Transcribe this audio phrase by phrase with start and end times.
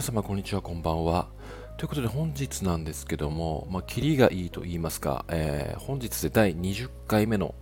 [0.00, 1.28] 皆様こんにちはこんばんは。
[1.76, 7.54] ということで本日なんですけども、まあ、キリがいいと言いますか、えー、本日で第20回目の、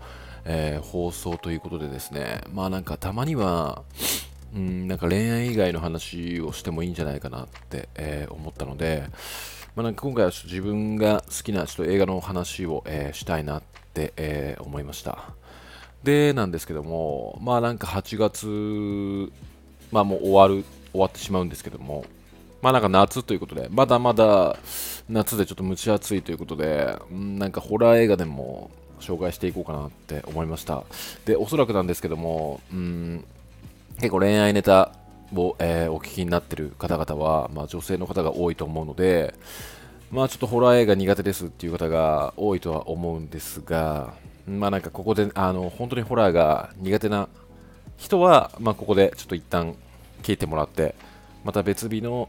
[0.45, 3.83] えー、放送ということでですねまあなんかたまには
[4.55, 9.03] うんなんか恋愛以外の話をしてもいいんじゃないかなって、えー、思ったので、
[9.75, 13.63] まあ、なんか今回は自分が好きなちょっと映画の話を、えしたいなっ
[13.95, 15.35] て、え思いました。
[16.05, 19.33] でなんですけどもまあなんか8月
[19.91, 22.05] まあもう終わる終わってしまうんですけども、
[22.61, 24.59] まあなんか夏ということで、まだまだ
[25.09, 30.85] 夏でちょっと蒸し暑いということで、なんかホラー映画でも紹介していこうかなって思いました。
[31.25, 33.25] で、おそらくなんですけども、うん、
[33.97, 34.93] 結構恋愛ネタ
[35.35, 39.35] を、えー、お聞きになってる方々は、まあ、女性の方が多いと思うので、
[40.11, 44.15] まあちょっとホラー映画苦手ですっていう方が多いとは思うんですが、
[44.47, 47.29] まあなんかここで、あの、本当にホラーが苦手な
[47.99, 49.77] 人は、まあここでちょっと一旦
[50.23, 50.95] 聞いてもらって、
[51.49, 52.29] また別日の、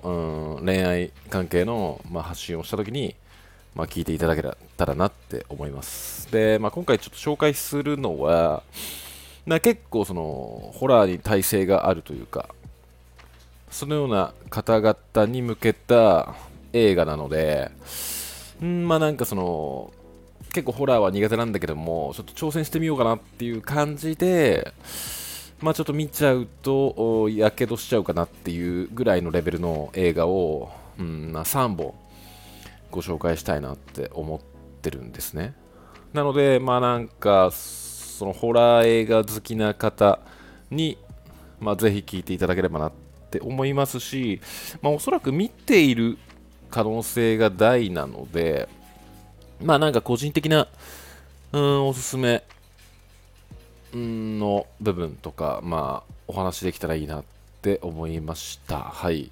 [0.60, 3.18] うん、恋愛関係の、まあ、発信をしたときに、
[3.76, 6.32] まあ、聞いていただけたらなって思います。
[6.32, 8.64] で、まあ、今回ちょっと紹介するのは、
[9.46, 12.48] な結構そのホラーに耐性があるというか、
[13.70, 16.36] そのような方々に向けた
[16.72, 17.72] 映画なので、
[18.64, 19.92] んまあなんかその、
[20.54, 24.72] 結構ホラーは苦手なんだけども、ちょっと挑戦してみようかなっていう感じで、
[25.62, 31.94] まあ、ちょっと見ちゃうとやけどしちゃうかなっていうぐらいのレベルの映画を、うんまあ、3本
[32.92, 34.40] ご紹介したいなって思っ
[34.82, 35.54] てるんですね。
[36.14, 40.20] なのでまあなんかそのホラー映画好きな方
[40.72, 40.98] に、
[41.60, 42.92] まあ、ぜひ聞いていただければなっ
[43.30, 44.42] て思いますし、
[44.82, 46.18] まあ、おそらく見ている
[46.72, 48.68] 可能性が大なので
[49.62, 50.68] まあなんか個人的な
[51.52, 52.44] うんおすすめ
[53.94, 57.24] の部分とか、まあ、お話できたらいいなっ
[57.62, 58.80] て思いました。
[58.80, 59.32] はい。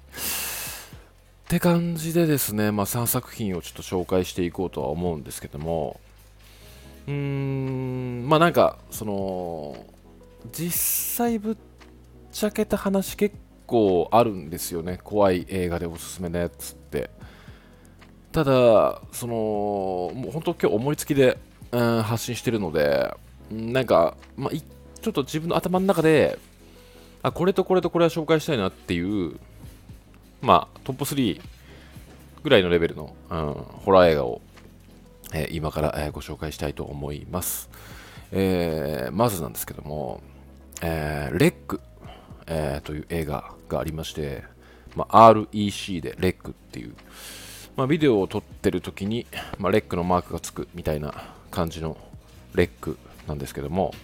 [1.48, 6.00] て感じでですね、まあ、3作品をちょっと紹介していこうとは思うんですけども、
[7.06, 9.86] うーん、まあなんか、その、
[10.52, 11.56] 実際ぶっ
[12.30, 13.34] ちゃけた話結
[13.66, 14.98] 構あるんですよね。
[15.02, 17.10] 怖い映画でおすすめなやつって。
[18.30, 21.38] ただ、その、もう本当今日思いつきで、
[21.72, 23.14] うん、発信してるので、
[23.50, 26.38] なんか、まあ、ちょっと自分の頭の中で、
[27.22, 29.38] あ、これとこれとこれは紹介したいなっていう、
[30.40, 31.40] まあ、トップ3
[32.42, 33.52] ぐらいのレベルの、うん、
[33.84, 34.40] ホラー映画を、
[35.32, 37.68] えー、今から、えー、ご紹介したいと思います。
[38.30, 40.20] えー、まずなんですけども、
[40.82, 41.80] えー、レック、
[42.46, 44.44] えー、という映画がありまして、
[44.94, 46.94] まあ、REC でレックっていう、
[47.76, 49.26] まあ、ビデオを撮ってる時に、
[49.58, 51.14] まあ、レックのマークがつくみたいな
[51.50, 51.96] 感じの
[52.54, 53.94] レックなんですけども、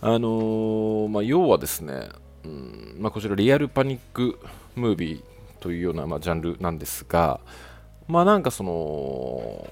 [0.00, 2.08] あのー、まあ、要はですね、
[2.44, 4.38] うんまあ、こちらリアルパニック
[4.74, 5.22] ムービー
[5.60, 7.40] というような、まあ、ジャンルなんですが、
[8.08, 9.66] まあなんかその、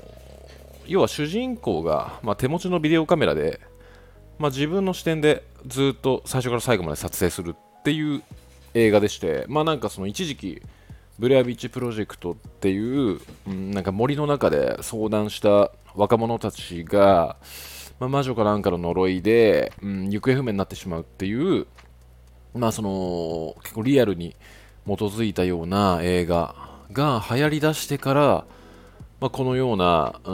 [0.86, 3.60] 要は主人公が、まあ、手持ちのビデオカメラで、
[4.38, 8.22] まあ、自分の視点でずっと最初から最後まで撮影するっていう
[8.74, 10.62] 映画でして、まあなんかその一時期、
[11.18, 17.36] ブレアビッチプロジェクトっていう、うん、なんか森の中で相談した若者たちが、
[18.00, 21.66] まあ、魔女かなんかの呪いで、うん、行方不明になってしまうっていう、
[22.54, 24.34] まあその、結構リアルに
[24.86, 26.54] 基づいたような映画
[26.92, 28.44] が流行りだしてから、
[29.20, 30.32] まあ、このような、う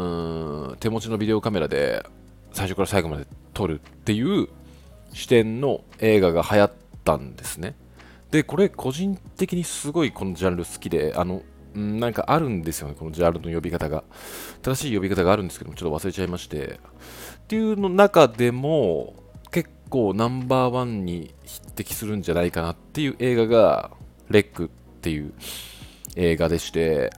[0.75, 2.07] ん、手持ちのビデオカメラで
[2.53, 4.49] 最初から最後まで撮るっていう
[5.13, 6.73] 視点の映画が流行っ
[7.05, 7.75] たんですね。
[8.31, 11.43] で、これ個人的にすごいこのジャンル好きで、あの、
[11.77, 14.05] なんかあるんですよね、このジャンルの呼び方が。
[14.63, 16.81] 正しい呼び方があるんですけども、ちょっと忘れちゃいまして。
[17.47, 19.15] っていうの中でも
[19.53, 23.93] 結構ナンバーワンに匹敵するんじゃないかなっていう映画が
[24.29, 24.69] レックっ
[25.01, 25.33] ていう
[26.17, 27.13] 映画でして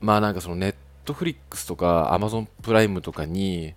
[0.00, 3.74] まあなんかそのネットフリックスとかアマゾンプライムとかに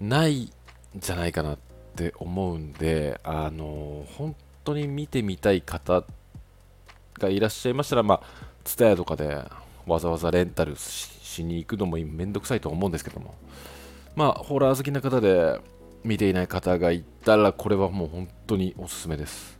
[0.00, 0.50] ないん
[0.96, 1.58] じゃないかなっ
[1.96, 6.04] て思うんであの本当に見てみたい方
[7.18, 9.44] がいらっしゃいましたらまあツタヤとかで
[9.86, 13.34] わざわざレンタルしに行くのもめんどくさいと思うんですけども。
[14.14, 15.58] まあ、ホラー好きな方で
[16.04, 19.58] 見ていない方がいたら、これはもう本当におすすめです。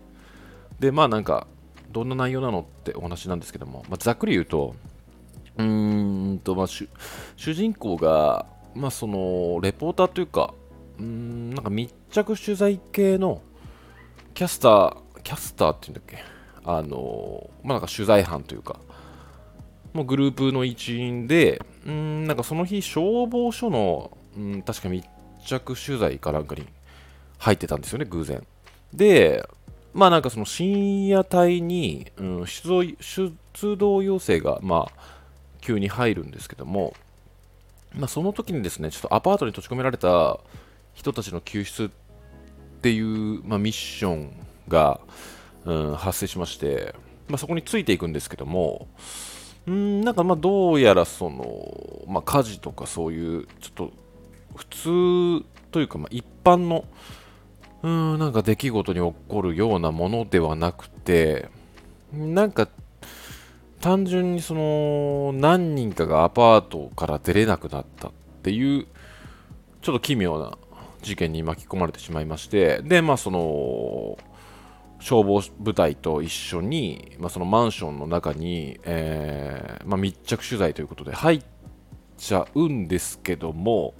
[0.78, 1.46] で、まあなんか、
[1.90, 4.74] どんな内容なのってお話なんですけども、まあ、ざっくり言うと、
[5.56, 6.88] うーんと、まあ、主
[7.36, 10.52] 人公が、まあその、レポーターというか、
[10.98, 13.40] うん、なんか密着取材系の
[14.34, 16.18] キャスター、キャスターっていうんだっけ？
[16.64, 18.80] あの、まあなんか取材班というか、
[19.92, 25.04] もうグループの一員で、うん、なんかその日消防署のうん、確か密
[25.44, 26.66] 着取材かなんかに
[27.38, 28.44] 入ってたんですよね、偶然。
[28.94, 29.46] で、
[29.92, 35.00] まあなんかその深夜帯に、うん、出動出動要請が、まあ、
[35.60, 36.94] 急に入るんですけども、
[37.94, 40.40] まあ、その時にですね、ちょっとアパートに閉じ込められた
[40.94, 41.88] 人たちの救出っ
[42.80, 44.32] ていう、まあ、ミッション
[44.68, 45.00] が、
[45.64, 46.94] うん、発生しまして、
[47.28, 48.88] まあ、そこについていくんですけども、
[49.70, 53.92] んなんかまあどうやらその、まあ、火事とかそういうちょっと
[54.54, 56.84] 普通というかまあ一般の
[57.82, 61.48] うんなんか出来事に起こるようなものではなくて
[62.12, 62.68] なんか
[63.80, 68.12] 単純にその何人かがアパートから出れなくなったっ
[68.42, 68.86] ていう
[69.80, 70.56] ちょっと奇妙な
[71.02, 74.18] 事件に巻き込まれてしまいましてでまあその
[75.02, 81.42] 消防部隊と一緒に、まあ、そのマンションの中に、えーまあ、密着取材ということで入っ
[82.16, 83.94] ちゃうんですけども、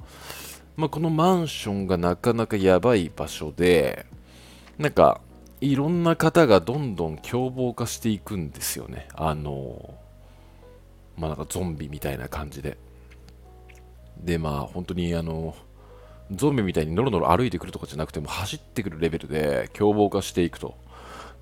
[0.76, 4.06] まあ、このマンションがなかなかやばい場所で
[4.78, 5.20] なんか
[5.60, 9.06] いろんな方がどんどん凶暴化していくんですよね。
[9.14, 9.94] あの
[11.16, 12.78] まあなんかゾンビみたいな感じで。
[14.18, 15.54] でまあ本当にあの
[16.32, 20.76] ゾンビみたいにノロノロ歩いてくるとかじゃなくても走ってくるレベルで凶暴化していくと。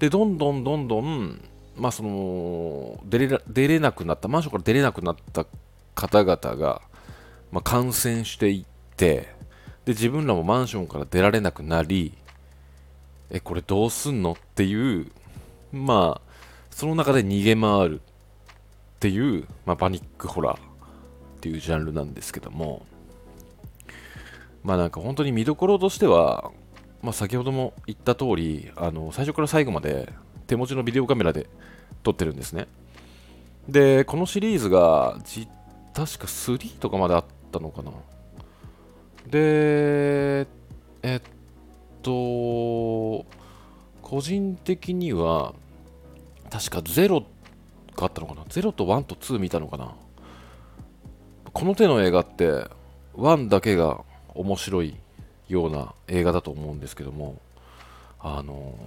[0.01, 1.41] でどんどんどんどん
[1.77, 5.47] まあその出れ出れなくなったマンションから出れなくなった
[5.95, 6.81] 方々が、
[7.53, 9.29] まあ、感染していって
[9.85, 12.15] で自分らもマンションから出られなくなり
[13.29, 15.13] えこれどうすんのっていう
[15.71, 16.31] まあ
[16.71, 18.03] その中で逃げ回るっ
[19.01, 20.61] ていう、まあ、パニックホラーっ
[21.41, 22.87] ていうジャンルなんですけども
[24.63, 26.53] まあなんか本当に見どころとしては
[27.03, 30.13] まあ、先ほども言った通りあり最初から最後まで
[30.47, 31.49] 手持ちのビデオカメラで
[32.03, 32.67] 撮ってるんですね。
[33.69, 35.17] でこのシリーズが
[35.95, 37.93] 確か3とかまであったのかな。
[39.29, 40.47] で
[41.03, 41.21] えっ
[42.03, 42.11] と
[44.03, 45.55] 個人的には
[46.51, 47.25] 確か0
[47.97, 48.43] があったのかな。
[48.43, 49.95] 0と1と2見たのかな。
[51.53, 52.67] この手の映画って
[53.17, 54.05] 1だけが
[54.35, 54.97] 面白い
[55.51, 57.41] ような映画だと思うんですけども
[58.19, 58.79] あの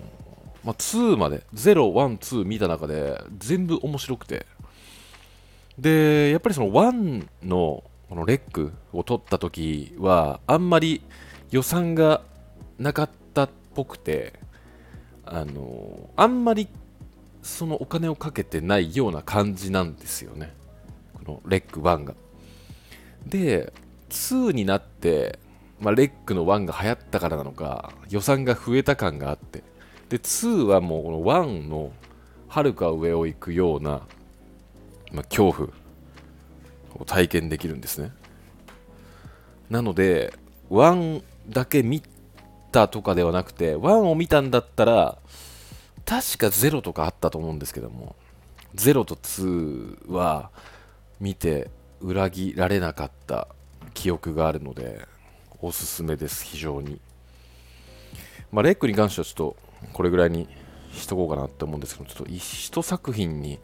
[0.64, 4.46] まあ、2まで0、1、2見た中で全部面白くて。
[5.78, 11.02] でやっぱりその1のこのレックを取った時はあんまり
[11.50, 12.22] 予算が
[12.78, 14.34] なかったっぽくて
[15.26, 16.68] あのあんまり
[17.42, 20.54] そのお金をかけてないような感じなんですよね。
[21.14, 22.14] このレック1が。
[23.26, 23.74] で
[24.10, 25.40] 2になって
[25.84, 29.64] まあ、レックの1が流行ったからなのか予算が増えた感があって。
[30.08, 31.92] で2はもうこの1の
[32.48, 34.02] はるか上を行くような、
[35.12, 35.70] まあ、恐怖
[36.96, 38.12] を体験できるんですね。
[39.70, 40.34] なので
[40.70, 42.02] 1だけ見
[42.72, 45.18] たとかではなくて1を見たんだったら
[46.06, 48.16] 確か0とかあったと思うんですけども
[48.76, 50.50] 0と2は
[51.20, 51.70] 見て
[52.02, 53.48] 裏切られなかった
[53.94, 55.08] 記憶があるので
[55.64, 57.00] おすすめです、非常に。
[58.52, 59.56] まあ、レックに関してはちょっと
[59.94, 60.50] これぐらいに
[60.92, 63.60] しとこうかなって思うんですけど、ちょっと一作品に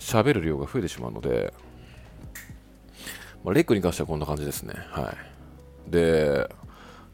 [0.00, 1.54] 喋る量が増えてしまうので、
[3.44, 4.74] まあ、レックに関してはこんな感じですね。
[4.90, 5.14] は
[5.88, 5.90] い。
[5.92, 6.50] で、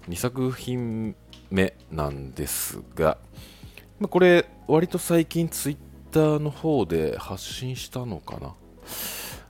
[0.08, 1.14] 2作品
[1.50, 3.18] 目なんですが、
[4.00, 5.76] まあ、これ、割と最近ツイッ
[6.10, 8.54] ターの方で発信したのかな。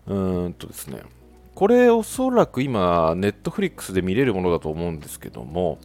[0.09, 1.03] うーんとですね、
[1.55, 5.79] これおそらく今、ネットフリックスで見れるものだと思うんですけども、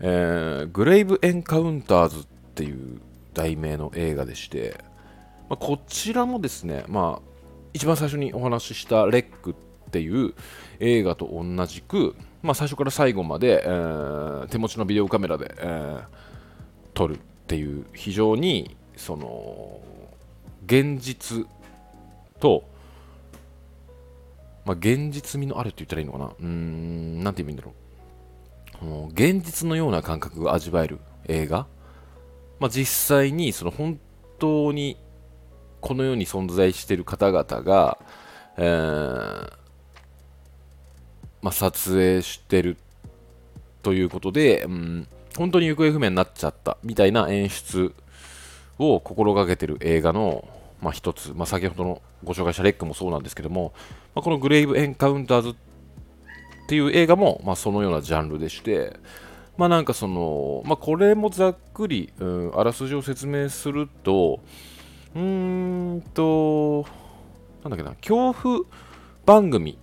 [0.00, 3.00] えー、グレイブ・エンカウンターズっていう
[3.34, 4.76] 題名の映画でして、
[5.48, 7.32] まあ、こちらもですね、まあ、
[7.74, 9.54] 一番最初にお話ししたレックっ
[9.90, 10.34] ていう
[10.80, 16.02] 映画と同じく、まあ、最初から最後まで、えー、手持ちのビデオカメラで、えー、
[16.94, 19.80] 撮るっていう非常にその
[20.66, 21.46] 現実
[22.40, 22.64] と
[24.64, 26.26] まあ、現実味のあるって言ったらいいのかな？
[26.26, 27.74] うーん、なんて言うんだろ
[28.82, 29.08] う。
[29.08, 31.66] 現実のような感覚が味わえる映画。
[32.60, 33.98] まあ、実際に、その本
[34.38, 34.96] 当に
[35.80, 37.98] この世に存在している方々が、
[38.56, 39.52] えー、
[41.42, 42.76] まあ、撮影してる
[43.82, 47.92] ということで、うん、本当に行方不明になっちゃったみたいな演出
[48.78, 50.48] を心がけてる映画の
[50.82, 53.72] まあ、一つ、まあ、先ほどのご紹介したレックもそうなんですけども、
[54.14, 55.54] まあ、このグレイブ・エンカウンターズっ
[56.66, 58.98] ていう映画も、まあ、そのようなジャンルでして、
[59.56, 64.40] まあなんかその、まあ、これもざっくり、うん、あらすじを説明すると、
[65.14, 66.84] うーんと、
[67.62, 68.60] なんだっけな、恐怖
[69.24, 69.78] 番組、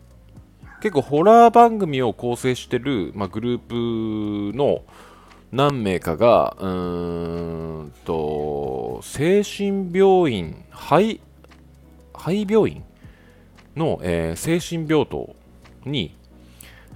[0.82, 4.82] 結構ホラー番組を構成してる、まあ、グループの
[5.52, 11.22] 何名かが、うーんと精神病院肺
[12.14, 12.84] 肺病院？
[13.76, 15.36] の、えー、精神病棟
[15.86, 16.16] に、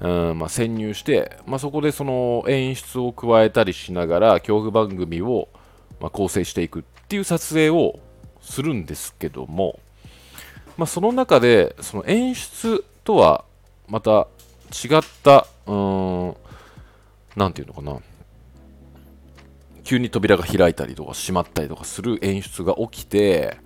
[0.02, 5.48] うんまあ、潜入して、まあ、そこでその演出を加えたりしながら恐怖番組を、
[6.02, 8.00] まあ、構成していくっていう撮影を
[8.42, 9.80] するんですけども、
[10.78, 13.46] まあ、その中でその演出とは
[13.88, 14.28] また
[14.72, 16.36] 違ったうん
[17.36, 17.98] なんていうのかな。
[19.94, 23.58] 急に扉が開いたりとか閉まったりとかする演出が起きて、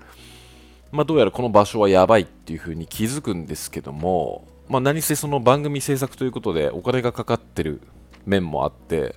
[0.92, 7.82] まあ、どうやらこの場所はやばいっていう風に気づくんですけども、まあ、何せその番組制作ということでお金がかかってる
[8.26, 9.16] 面もあって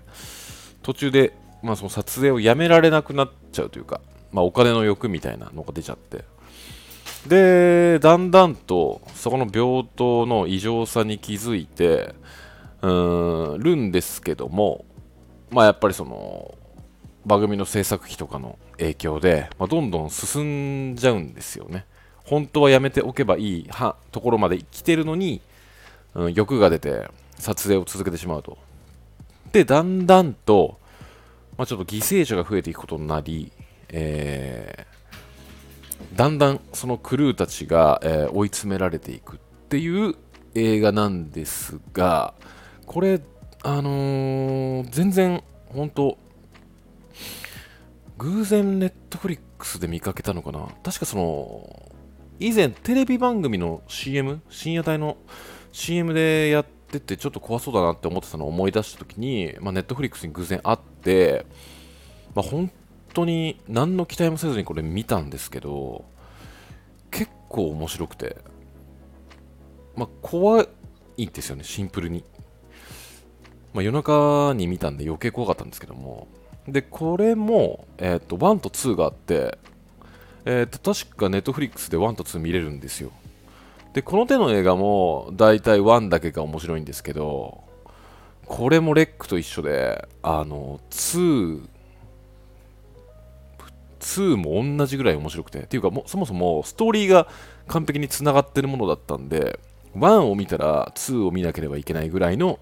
[0.82, 1.32] 途中で、
[1.64, 4.00] まあ、その撮影をやめられなくなっちゃうというか、
[4.30, 6.24] まあ、お金の欲みたいなのが出ちゃって。
[7.26, 12.14] でだんだんとそこの病棟の異常さに気づいて
[12.82, 14.84] うんるんですけども
[15.50, 16.54] まあやっぱりその
[17.26, 21.84] 番組の制作費とかの影響で、まあ、どんどん進んじゃうんですよね。
[22.24, 25.40] 本当はやめておけばいいはところまで来てるのに、
[26.14, 27.08] うん、欲が出て
[27.38, 28.58] 撮影を続けてしまうと。
[29.52, 30.78] でだんだんと、
[31.58, 33.52] まあ、ちょっと犠牲者が増えていくことになり、
[33.88, 40.14] えー、だんだんそのクルーたちが、えー、追い詰められていくっていう
[40.54, 42.34] 映画なんですが
[42.86, 43.20] これ
[43.62, 46.16] あのー、全然本当
[48.18, 50.68] 偶然ネットフリックスで見かけたのかな？
[50.82, 51.92] 確かその
[52.38, 55.16] 以前テレビ番組の CM 深夜帯の
[55.72, 61.46] CM でやっててちょっと怖そうだなって思ってたのを思い出した時に、まあ、ネットフリックスに偶然会って、
[62.34, 62.70] まあ、本
[63.14, 66.04] 当に何の期待もせずにこれ見たんですけど
[67.10, 68.38] 結構面白くて、
[69.94, 70.66] まあ、怖
[71.16, 72.24] いんですよねシンプルに、
[73.72, 76.26] まあ、夜中に見たんで余計怖かったんですけども
[76.72, 79.58] で、これも、え、ー、と、1と2があって、
[80.44, 83.10] え、ー、と、確かネットフリックスで1と2見れるんですよ。
[83.92, 87.64] で、この手の映画も、だいたい1だけが面白いんですけど、
[88.46, 91.68] これもレックと一緒で、あの、2、
[94.00, 97.28] 2も同じぐらい面白くて、っていうかも、そもそもストーリーが
[97.68, 99.60] 完璧につながってるものだったんで、
[99.94, 102.58] 1を見たら2を見なければいけないぐらいの、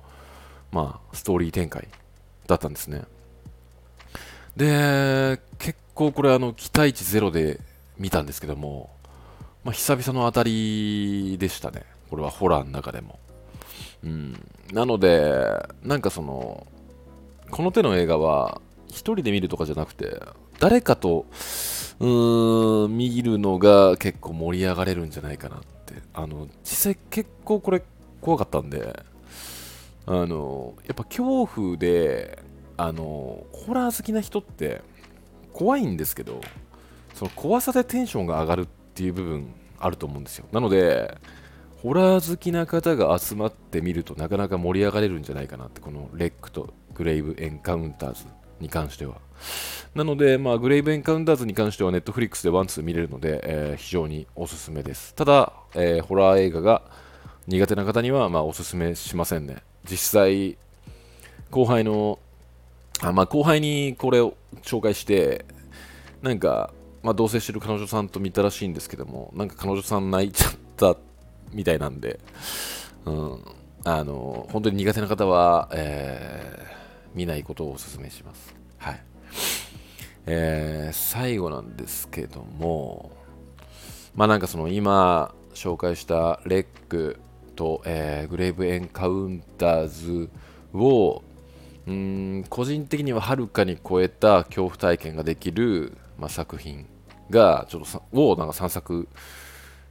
[0.73, 1.89] まあ、ストーリー展開
[2.47, 3.03] だったんですね。
[4.59, 7.61] で、結構これあの、期待値ゼロで
[7.97, 8.91] 見たんですけども、
[9.63, 11.85] まあ、久々の当たりでしたね。
[12.11, 13.21] これはホラーの中でも。
[14.03, 14.45] うん。
[14.73, 15.45] なので、
[15.85, 16.67] なんかその、
[17.51, 20.21] この手の映画は、一人で見るとかじゃなくて、
[20.59, 21.27] 誰かと、
[22.01, 25.95] うーん、見るのが結構盛り上がれるんじゃないかなって。
[26.15, 27.81] あの、実際結構これ
[28.21, 29.05] 怖かったんで、
[30.07, 32.43] あの、やっぱ恐怖で、
[32.79, 34.83] あのホラー好きな人って
[35.53, 36.41] 怖いんですけど
[37.13, 40.47] その怖さでテンションが上がるっていう部分あると思うんですよ。
[40.53, 41.19] なので
[41.83, 48.25] ホラー好きな方が集まってみるとなかなか盛り上がれるんじゃないかなってこのレックとグレイブエンカウンターズ
[48.61, 49.17] に関しては。
[49.95, 55.15] なので、まあ、グレイブエンカウンターズに関してはネットフリックスでワンツー見れるので、えー、非常におすすめです。
[55.15, 56.83] ただ、えー、ホラー映画が
[57.47, 59.63] 苦手な方には、まあ、おすすめしませんね。
[59.89, 60.59] 実際
[61.51, 62.19] 後輩の
[63.01, 65.45] あまあ、後輩にこれを紹介して、
[66.23, 70.97] なんか、まあ、同棲してる彼女さんと見たらしいんですけども、なんか彼女さん泣いちゃった
[71.53, 72.19] みたいなんで、
[73.05, 73.45] うん、
[73.85, 78.55] あの、本当に苦手な方は、えー、見ないことをお勧めします。
[78.79, 79.03] はい。
[80.27, 83.13] えー、最後なんですけども、
[84.15, 87.19] まあなんかその今紹介したレック
[87.57, 90.29] と、えー、グレーブエンカウンターズ
[90.75, 91.23] を
[91.89, 96.87] うん個人的にははるかに超えた恐怖体験ができる、まあ、作品
[97.31, 99.09] がちょっとをなんか3作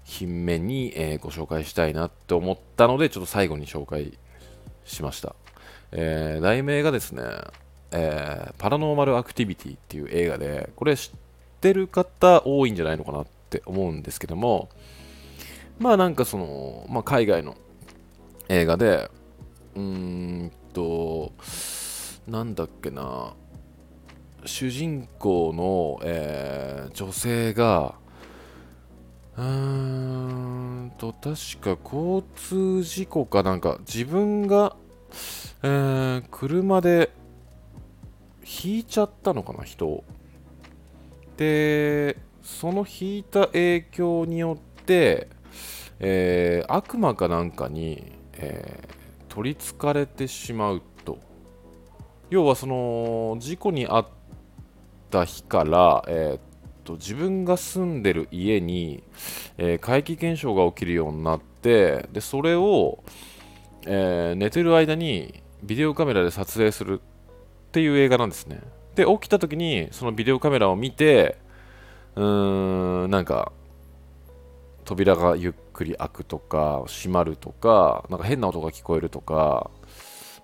[0.04, 4.16] 品目に、えー、ご紹介したいなって思ったのでちょっと最後に紹介
[4.86, 5.36] しました、
[5.92, 7.24] えー、題名がですね、
[7.92, 11.20] えー、パラノーマルアクティビティっていう映画でこれ知っ
[11.62, 14.70] てる方多いんじゃないのかなって思うんですけども
[15.80, 17.56] まあなんかその、まあ、海外の
[18.50, 19.10] 映画で
[19.76, 21.32] うーんと
[22.28, 23.34] なんだっけな。
[24.46, 27.96] 主人公の、えー、女性が
[29.38, 34.76] うーんと確か交通事故かなんか自分が、
[35.64, 37.12] えー、車で
[38.44, 40.04] 引いちゃったのかな人
[41.36, 45.28] でその引いた影響によって、
[46.00, 50.82] えー、悪魔かなんかに、えー、取りつかれてしまう
[52.30, 54.08] 要はその事故に遭っ
[55.10, 56.40] た日から、えーっ
[56.84, 59.04] と自分が住んでる家に、
[59.58, 63.04] えー怪奇現象が起きるようになってでそれを、
[63.86, 68.62] えー寝てる間にビデオカメラで撮影するっていう映画なんですね。
[68.96, 71.38] で起きた時にそのビデオカメラを見て
[72.16, 73.52] うーんなんか
[74.86, 79.70] 扉がゆっくり開くとか閉まるとかなんか変な音が聞こえるとか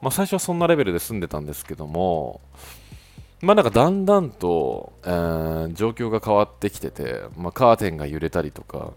[0.03, 2.41] まあ最初はそんなレベルで住んでたんですけども
[3.41, 8.91] まあなんかだんだんと、えー状況が変わってきてて、まあ、カーテンが揺れたりとか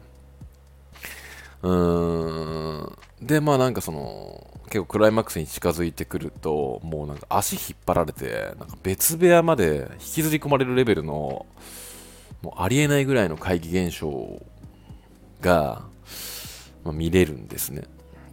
[1.63, 11.47] うーんでまあなんかその結構クライマックスに近づいてくるともうなんか足引っ張られてなんか別部屋まで引きずり込まれるレベルの
[12.43, 14.43] もうありえないぐらいの怪奇現象
[15.41, 15.83] が、
[16.85, 17.85] まあ、見れるんですね。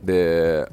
[0.04, 0.68] で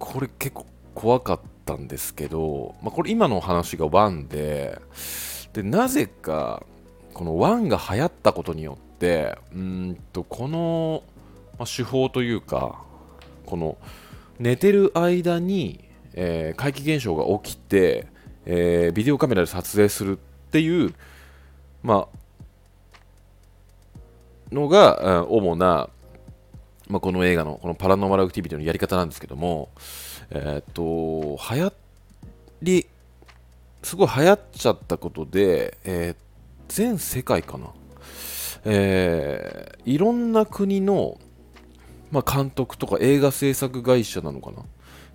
[0.00, 4.80] これ結構怖かったんですけど、まあ、これ今の話が1で
[5.52, 6.64] でなぜか
[7.14, 11.02] この1が流行ったことによってうんとこの、
[11.58, 12.82] まあ手法というか
[13.46, 13.76] この
[14.38, 18.06] 寝てる間に、えー怪奇現象が起きて、
[18.46, 20.94] えービデオカメラで撮影するっていう、
[21.82, 25.90] まあ、のが、うん主な、
[26.90, 29.70] まあ、この映画のこのパラノーマルアクティビティのやり方なんですけども、
[30.30, 31.72] えーっと流行
[32.62, 32.86] り
[33.82, 36.16] すごい流行っちゃったことで、えー
[36.68, 37.68] 全世界かな、
[38.64, 41.18] えーいろんな国の、
[42.10, 44.64] まあ、監督とか映画制作会社なのかな？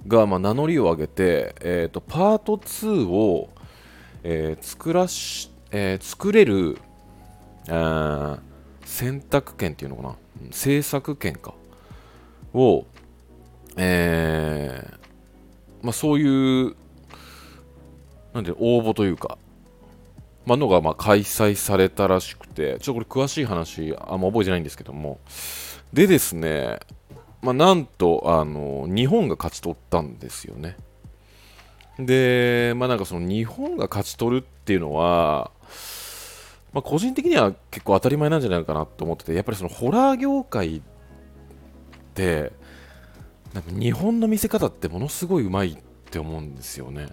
[0.07, 3.49] が、まあ、名乗りを上げて、えー、とパート2を、
[4.23, 6.77] えー作らし、えー作れる
[7.67, 10.15] あー選択権っていうのかな？
[10.51, 11.53] 制作権か。
[12.55, 12.87] を、
[13.77, 14.95] えー
[15.83, 16.75] まあ、そういう
[18.33, 19.37] なんで応募というか、
[20.45, 25.19] まあのがま開催されたらしくて、ちょっとこれ詳しい話あんま覚えてないんですけども、
[25.93, 26.79] でですね、
[27.41, 30.75] まあ、なんとあの日本が勝ち取ったんですよね。
[31.97, 35.51] で、まあなんかその日本が勝ち取るっていうのは、
[36.73, 40.81] まあ、個人的には結構当たり前なんじゃないかなと思ってて、やっぱりそのホラー業界
[42.15, 42.53] って、
[43.53, 45.77] なんか日本の見せ方ってものすごいうまいっ
[46.09, 47.07] て思うんですよね。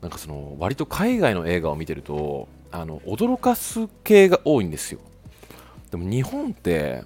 [0.00, 5.00] なんかその割と海外の映画を見てるとあの驚かす系が多いんですよ。
[5.90, 7.04] でも日本って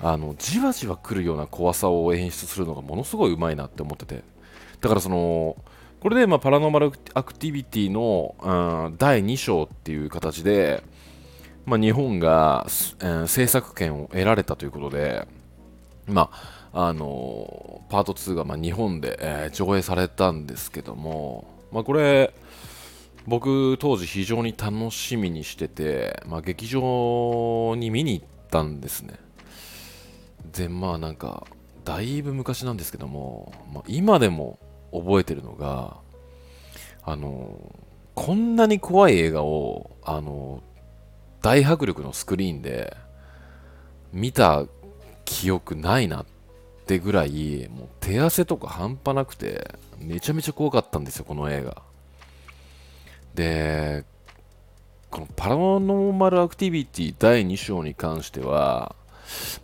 [0.00, 4.22] あのじわじわ来るような怖さを演出するのがものすごいうまいなって思ってて
[4.82, 5.56] だからその
[6.00, 10.82] これでまパラノーマルアクティビティの、うん第2章っていう形で、
[11.64, 12.66] まあ、日本が、
[13.00, 15.26] えー制作権を得られたということで、
[16.06, 16.30] ま
[16.72, 22.34] ああのパート2がま日本で、えー上映されたんですけども、まあ、これ
[23.26, 29.14] 僕当時非常に楽しみにしてて、まあ、劇場に見に行ったんですね。
[30.52, 31.46] でまあなんか
[31.84, 34.58] だいぶ昔なんですけども、まあ、今でも
[34.92, 35.96] 覚えてるのが
[37.02, 37.74] あの
[38.14, 40.62] こんなに怖い映画をあの
[41.42, 42.96] 大迫力のスクリーンで
[44.12, 44.64] 見た
[45.26, 46.26] 記憶ないなっ
[46.86, 51.82] てぐらいもう手汗とか半端なくてめちゃめちゃ怖かったんですよこの映画。
[53.34, 54.04] で
[55.10, 58.96] このパラノーマルアクティビティ第2章に関しては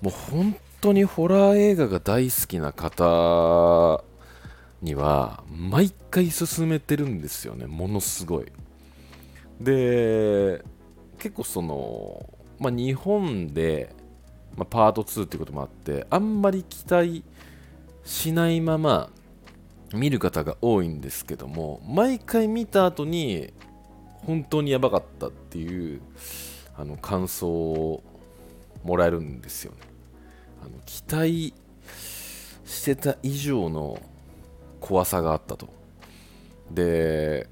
[0.03, 4.05] もう本当にホラー映画が大好きな方
[4.83, 8.46] には毎回勧めてるんですよねものすごい。
[9.61, 10.62] で
[11.18, 13.94] 結構その、まあ、日本で、
[14.57, 17.25] まあ、パート2っていうこともあってあんまり期待
[18.05, 19.11] しないまま
[19.95, 23.53] 見る方が多いんですけども毎回見た後に
[24.27, 26.01] 本当にやばかったっていう
[26.77, 28.03] あの感想を
[28.85, 29.79] もらえるんですよね。
[30.62, 31.55] あの期待
[32.65, 34.01] してた以上の
[34.81, 35.69] 怖さがあったと。
[36.71, 37.49] で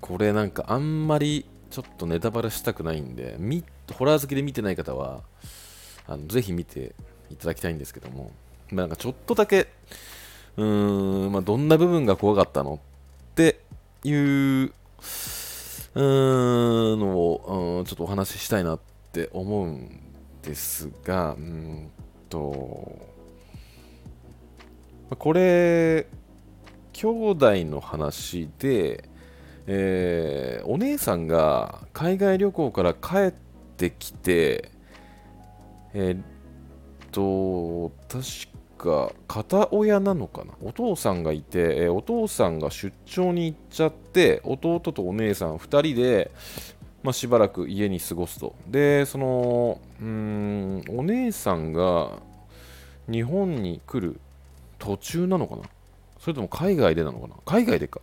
[0.00, 3.36] これなんかあんまりちょっとネタバレしたくないんで
[3.92, 5.22] ホラー好きで見てない方は
[6.06, 6.94] あのぜひ見て
[7.30, 8.32] いただきたいんですけども、
[8.70, 9.68] まあ、なんかちょっとだけ
[10.56, 12.80] うーん、まあ、どんな部分が怖かったの
[13.32, 13.60] って
[14.04, 18.80] いううーんのを、うん、ちょっとお話ししたいなっ
[19.12, 20.00] て思うん
[20.42, 21.90] ですが、うん
[22.28, 22.96] と、
[25.10, 26.06] まあこれ、
[26.92, 29.08] 兄弟の話で、
[29.66, 33.32] えーお姉さんが海外旅行から帰っ
[33.76, 34.70] てきて、
[35.94, 36.24] えーっ
[37.12, 38.24] と、確
[38.78, 40.54] か片親なのかな？
[40.62, 46.30] お父さんがいて、えー、お父さんが出張に行っちゃって弟とお姉さん2人で、
[47.02, 48.54] まあ、しばらく家に過ごすと。
[48.66, 52.20] でそのうんお姉さんが
[53.06, 54.20] 日本に来る
[54.78, 55.62] 途中なのかな？
[56.18, 57.34] それとも海外でなのかな？
[57.44, 58.00] 海外でか。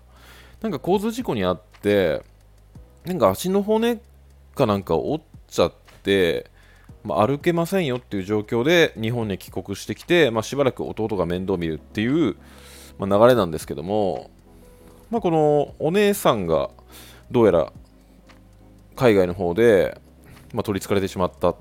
[0.62, 2.22] なんか交通事故にあって
[3.06, 4.00] なんか足の骨
[4.54, 5.74] かなんか折っちゃっ
[6.04, 6.52] て
[7.04, 12.36] まあ、歩けませんよっていう状況で日本に帰国してきて、まあ、しばらく弟が面倒を見るっていう、
[12.98, 14.30] まあ、流れなんですけども、
[15.10, 16.70] まあ、このお姉さんが
[17.32, 17.74] どうやら
[18.96, 20.00] 海外の方で、
[20.54, 21.56] まあ、取りつかれてしまったっ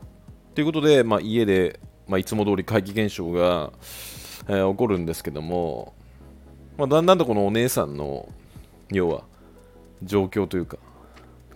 [0.54, 3.72] ていうことで、まあ、家で、まあ、いつも通り怪奇現象が、
[4.48, 5.94] えー、起こるんですけども、
[6.78, 8.28] まあ、だんだんとこのお姉さんの
[8.90, 9.22] 要は
[10.02, 10.78] 状況というか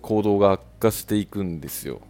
[0.02, 2.00] 行動が悪化していくんですよ。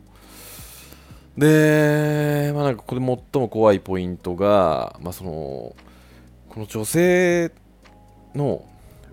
[1.37, 5.77] で、まあ、なんかこれ最も怖いポイントが、まあ、そのこ
[6.61, 7.53] の女性
[8.35, 8.65] の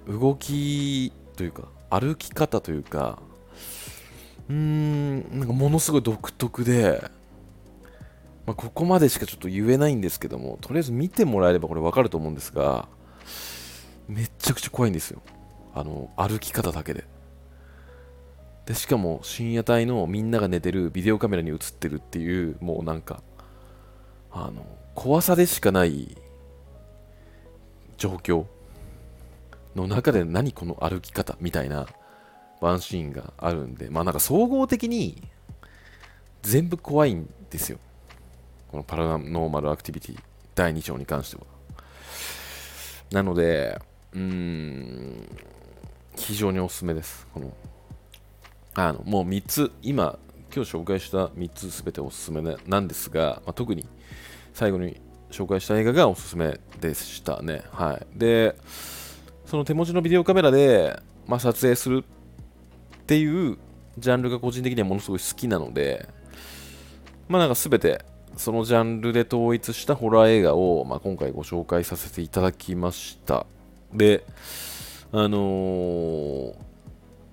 [0.07, 3.19] 動きというか歩き方というか
[4.49, 7.01] うーんなんかものすごい独特で、
[8.45, 12.87] まあ、ここまでしかちょっと言えないんですけどもとりあえず見てもらえればこれ分かると思うんですが
[14.07, 15.21] めちゃくちゃ怖いんですよ。
[15.75, 17.03] あの歩き方だけで。
[18.67, 23.23] でしかも深夜帯のみんなが寝てるビデオカメラに映ってるっていうもうなんか
[24.29, 26.17] あの怖さでしかない
[27.97, 28.45] 状況
[29.73, 31.87] の中で何この歩き方みたいな
[32.59, 35.23] ワンシーンがあるんでまあなんか総合的に
[36.41, 37.79] 全部怖いんですよ。
[38.69, 40.19] このパラノーマルアクティビティ
[40.55, 41.43] 第2章に関しては。
[43.11, 43.79] なので
[44.11, 45.29] うーん
[46.17, 47.25] 非常におすすめです。
[47.33, 47.53] この
[48.79, 50.19] あのもう3つ、今、
[50.55, 53.87] 今日紹介した3つすべておすすめなんですが、まあ、特に
[54.53, 57.63] 最後に紹介した映画がおすすめでしたね。
[57.71, 58.05] はい。
[58.19, 58.55] で、
[59.45, 63.57] その手持ちのビデオカメラで、まあ、撮影するっていう
[63.97, 66.07] ジャンルが個人的にはものすごい好きなので、
[67.27, 73.47] まあなんかすべてそのジャンルで統一したホラー映画を、まあ、今回ご紹介させていただきました。
[73.91, 74.23] で、
[75.11, 76.66] あのー、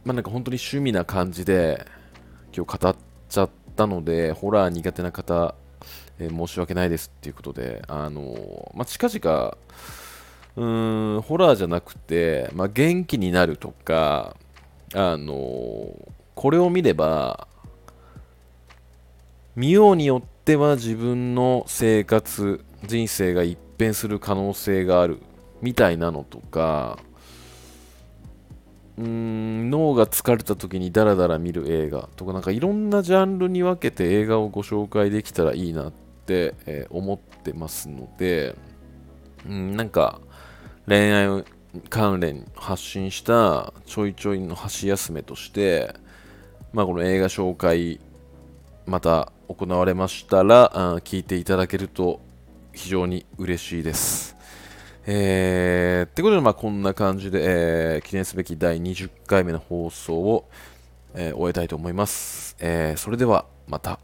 [0.05, 1.87] まあなんか本当に趣味な感じで
[2.55, 2.97] 今日語っ
[3.29, 5.55] ちゃったので、ホラー苦手な方、
[6.19, 9.57] えー、申し訳ないですっていうことで、あのー、まあ、近々、
[10.57, 14.37] うーん、ホラーじゃなくて、まあ、元気になるとか、
[14.95, 17.49] あのー、これを見れば、
[19.57, 25.19] 見ようによっては自分の生活、人生が一変する可能性がある
[25.61, 26.99] みたいなのとか、
[28.97, 29.34] うん
[29.95, 35.93] 脳が疲れた時にダラダラ見る映画とかなんかいろんなジャンルに分けて映画をご紹介できたらいいなっ
[36.27, 38.57] て、え、思ってますので、
[39.47, 40.21] うん、なんか
[40.87, 41.45] 恋愛
[41.89, 45.95] 関連発信したちょいちょいの箸休めとして、
[46.73, 48.01] まあ、この映画紹介
[48.87, 52.21] また行われましたらあ聞いていただけると
[52.73, 54.34] 非常に嬉しいです。
[55.07, 60.49] えー、ってことで、まあ、こんな感じで、えー、記念すべき第20回目の放送を、
[61.15, 62.57] えー、終えたいと思います。
[62.59, 64.01] えー、それでは、また。